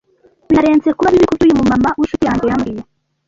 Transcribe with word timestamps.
binarenze 0.47 0.89
kuba 0.97 1.09
bibi 1.13 1.25
ku 1.29 1.33
by’uyu 1.37 1.57
mu 1.59 1.65
mama 1.71 1.89
w’inshuti 1.97 2.27
yanjye 2.27 2.45
yambwiye. 2.47 2.81